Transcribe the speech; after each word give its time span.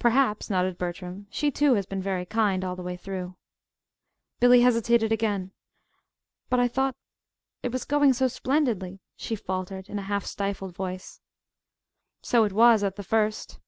"Perhaps," 0.00 0.50
nodded 0.50 0.78
Bertram. 0.78 1.28
"She, 1.30 1.52
too, 1.52 1.74
has 1.74 1.86
been 1.86 2.02
very 2.02 2.26
kind, 2.26 2.64
all 2.64 2.74
the 2.74 2.82
way 2.82 2.96
through." 2.96 3.36
Billy 4.40 4.62
hesitated 4.62 5.12
again. 5.12 5.52
"But 6.48 6.58
I 6.58 6.66
thought 6.66 6.96
it 7.62 7.70
was 7.70 7.84
going 7.84 8.12
so 8.12 8.26
splendidly," 8.26 8.98
she 9.14 9.36
faltered, 9.36 9.88
in 9.88 10.00
a 10.00 10.10
half 10.10 10.24
stifled 10.24 10.74
voice. 10.74 11.20
"So 12.20 12.42
it 12.42 12.52
was 12.52 12.82
at 12.82 12.96
the 12.96 13.04
first." 13.04 13.60